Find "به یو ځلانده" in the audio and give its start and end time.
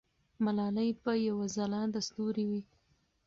1.03-1.99